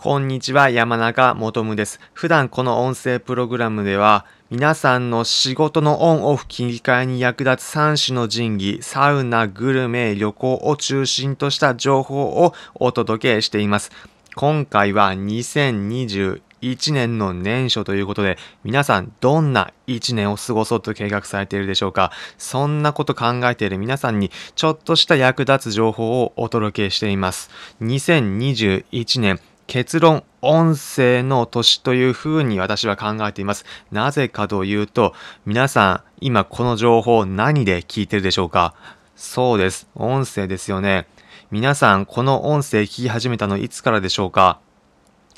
[0.00, 1.98] こんにちは、山中もとむです。
[2.12, 13.90] 普段この音声プログラムでは、皆さんの仕事のオンオフ切り替えに役立つ3種の神器、サウナ、グルメ、旅行を中心とした情報をお届けしています。
[14.36, 27.50] 今回は2021年の年初ということで、皆さんどんな1年を過ごそうと計画されているでしょうかそんなこと考えている皆さんにちょっとした役立つ情報をお届けしています。
[27.82, 33.66] 2021年結論、音声の年というふうに私は考えています。
[33.92, 35.12] なぜかというと、
[35.44, 38.74] 皆さん、今この情報何で聞いてるでしょうか？
[39.14, 39.86] そうです。
[39.94, 41.06] 音声ですよね。
[41.50, 44.58] 皆さん、この音声聞き始めたのいつからでしょうか？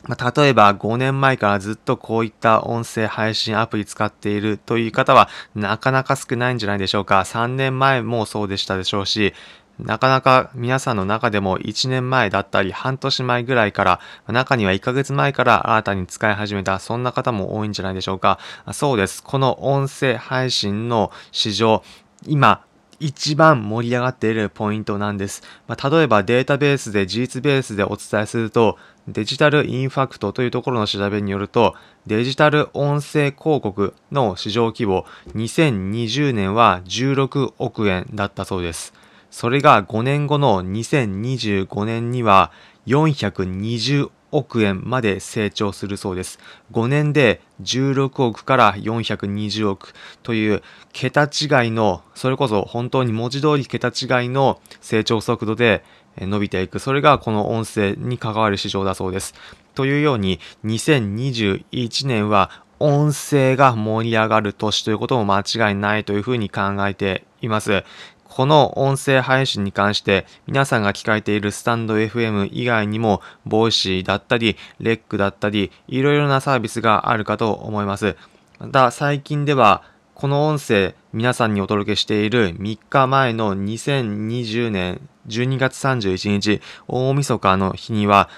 [0.05, 7.19] ま、例えば5年前からずっとこういった音声配信アプリ使っているという方はなかなか少ないんじゃないでしょうか。
[7.19, 9.35] 3年前もそうでしたでしょうし、
[9.85, 18.39] なかなか皆さんの中でも1年前だったり半年前ぐらいから、中には1ヶ月前から新たに使い始めた、そんな方も多いんじゃないでしょうか。
[18.73, 19.23] そうです。
[19.23, 21.83] この音声配信の市場、
[22.27, 22.65] 今、
[23.01, 25.43] 一番盛り上がっているポイントなんです。
[25.67, 28.77] まあ、例えばデータベースで事実ベースでお伝えすると、
[29.09, 31.75] デジタルインファクトというところの調べによると、
[32.07, 38.93] デジタル音声広告の市場規模、2020年は16億円だったそうです。
[39.31, 42.53] それが5年後の2025年には
[42.87, 46.39] 420億円まで成長するそうです。
[46.73, 49.93] 5年で16億から420億
[50.23, 55.85] という桁違いの、それこそ本当に文字通り桁違いの成長速度で
[56.19, 56.79] 伸びていく。
[56.79, 59.35] それがこの音声に関わる市場だそうです。
[59.75, 67.85] というように2021年は音声が盛り上がる年ということも間違いないというふうに考えています。
[68.31, 78.17] この音声配信に関して皆さんが聞かれているスタンド FM 以外にも、 Voicy だったり、レックだったり、いろいろなサービスがあるかと思います。
[78.61, 79.83] また最近では、
[80.15, 88.29] この音声皆さんにお届けしている3日前の2020年12月31日大晦日の日には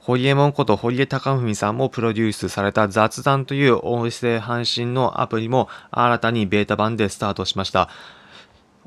[0.00, 7.88] ホリエモンこと堀江貴文さんもプロデュースされた雑談という音声配信のアプリも新たにベータ版でスタートしました。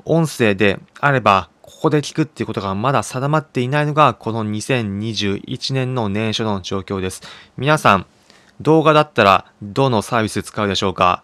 [0.06, 7.22] 音声であれば、ここで聞くっていうことがまだ定まっていないのが、この2021年の年初の状況です。
[7.56, 8.06] 皆さん、
[8.60, 11.22] 動画だったらどのサービス使うでしょうか？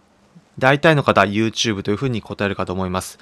[0.59, 3.19] 大体の方、YouTube というふうに答えるかと思います。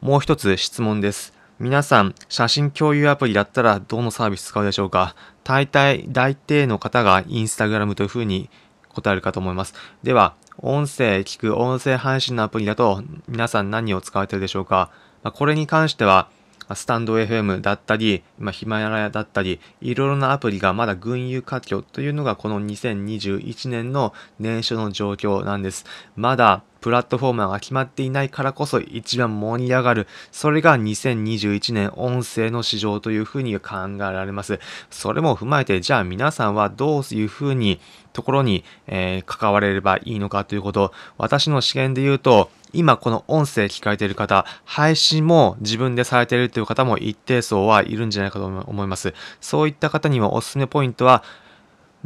[0.00, 1.34] もう一つ質問です。
[1.58, 5.14] 皆さん、写真共有アプリだったらどのサービス使うでしょうか？
[5.44, 8.48] 大体、大抵の方が Instagram というふうに
[8.88, 9.74] 答えるかと思います。
[10.02, 14.90] では、音声聞く音声配信のアプリだと皆さん何を使われているでしょうか、
[15.22, 16.28] まあ、これに関しては、
[16.74, 25.84] スタンド FM だったり、まあ、ヒマラヤだったり、いろいろなアプリがまだ群雄割拠というのがこの2021年の年初の状況なんです。
[26.16, 30.08] まだプラットフォーマーが決まっていないからこそ一番盛り上がる。
[30.32, 34.58] それが2021年音声の市場というふうに考えられます。
[34.90, 37.80] それも踏まえて、じゃあ皆さんはどういうふうに
[38.12, 40.92] ところに、えー、関われればいいのかということ。
[41.18, 49.14] 私の試験で言うと、今この音声聞かれている方、配信も自分でされているという方も一定層はいるんじゃないかと思います。
[49.40, 51.22] そういった方にはおすすめポイントは、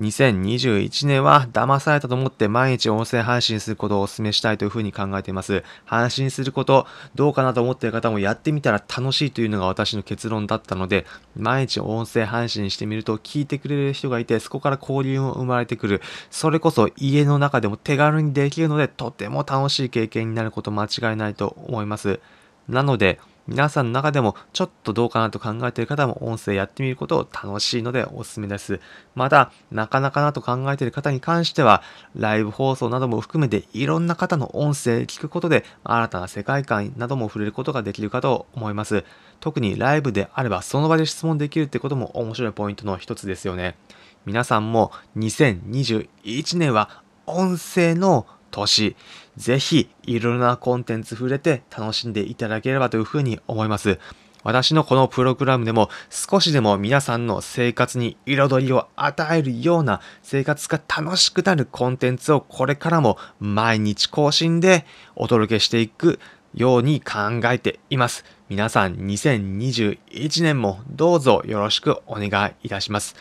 [0.01, 5.65] 2021年は騙されたと思って毎日音声配信することをお勧めしたいというふうに考えています。
[5.87, 16.03] 配信することどうかなと思っている方もやってみたら楽しいというのが私の結論だったので、毎日音声配信してみると聞いてくれる人がいて、そこから交流も生まれてくる。
[16.31, 22.21] それこそ家の中でも手軽にできるので、とても楽しい経験になること間違いないと思います。
[22.69, 28.81] なので、皆さんの中でもちょっとどうかなと考えている方も音声やってみることを楽しいのでおすすめです。
[29.15, 31.83] また、なかなかなと考えている方に関しては、
[32.17, 39.05] ライブ放送なども含めていろんな方の音声聞くことで新たな世界観なども触れることができるかと思います。
[39.39, 43.77] 特にライブであればその場で質問できるってことも面白いポイントの一つですよね。
[44.25, 48.27] 皆さんも2021年は音声の
[48.57, 48.97] 年、
[49.37, 53.99] ぜひいろいろなコンテンツ触れて楽しんでいただければというふうに思います。
[54.43, 64.87] 私のこのプログラムでも少しでも皆さんの生活に彩りを与えるような生活が楽しくなるコンテンツをこれからも毎日更新で
[65.17, 66.21] お届けしていく
[66.55, 68.25] ように考えています。
[68.49, 73.17] 皆さん2021年もどうぞよろしくお願いいたします。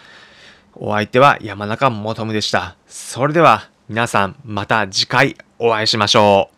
[0.75, 2.75] お相手は山中もとむでした。
[2.85, 6.54] それでは皆さんまた次回お会いしましょう。